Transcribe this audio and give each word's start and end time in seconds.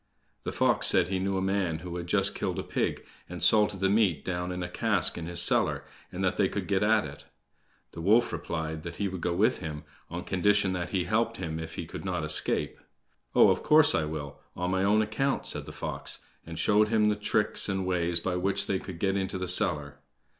The 0.45 0.51
fox 0.51 0.87
said 0.87 1.09
he 1.09 1.19
knew 1.19 1.37
a 1.37 1.43
man 1.43 1.77
who 1.85 1.95
had 1.95 2.07
just 2.07 2.33
killed 2.33 2.57
a 2.57 2.63
pig, 2.63 3.05
and 3.29 3.39
salted 3.43 3.81
the 3.81 3.87
meat 3.87 4.25
down 4.25 4.51
in 4.51 4.63
a 4.63 4.67
cask 4.67 5.15
in 5.15 5.27
his 5.27 5.39
cellar, 5.43 5.83
and 6.11 6.23
that 6.23 6.37
they 6.37 6.49
could 6.49 6.65
get 6.67 6.81
at 6.81 7.05
it. 7.05 7.25
The 7.91 8.01
wolf 8.01 8.33
replied 8.33 8.81
that 8.81 8.95
he 8.95 9.07
would 9.07 9.21
go 9.21 9.35
with 9.35 9.59
him 9.59 9.83
on 10.09 10.23
condition 10.23 10.73
that 10.73 10.89
he 10.89 11.03
helped 11.03 11.37
him 11.37 11.59
if 11.59 11.75
he 11.75 11.85
could 11.85 12.03
not 12.03 12.23
escape. 12.25 12.79
"Oh, 13.35 13.49
of 13.51 13.61
course 13.61 13.93
I 13.93 14.05
will, 14.05 14.39
on 14.55 14.71
mine 14.71 14.85
own 14.85 15.03
account!" 15.03 15.45
said 15.45 15.67
the 15.67 15.71
fox, 15.71 16.21
and 16.47 16.57
showed 16.57 16.87
him 16.87 17.09
the 17.09 17.15
tricks 17.15 17.69
and 17.69 17.85
ways 17.85 18.19
by 18.19 18.37
which 18.37 18.65
they 18.65 18.79
could 18.79 18.97
get 18.97 19.15
into 19.15 19.37
the 19.37 19.47
cellar. 19.47 19.99